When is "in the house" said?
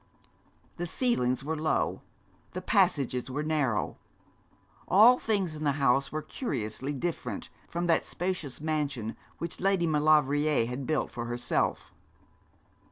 5.55-6.11